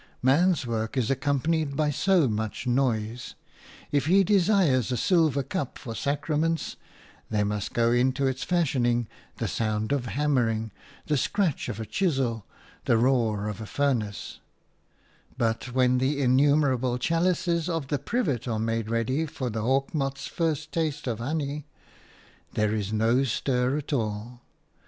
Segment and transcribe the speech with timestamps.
[0.23, 3.35] Man's work is accompanied by so much noise;
[3.91, 6.75] if he desires a silver cup for sacraments,
[7.29, 10.71] there must go to its fashioning the sound of hammering,
[11.05, 12.47] the scratch of a chisel,
[12.85, 14.39] the roar of a furnace;
[15.37, 20.25] but when the innumerable chalices of the privet are made ready for the hawk moth's
[20.25, 21.67] first taste of honey,
[22.53, 24.41] there is no stir at all.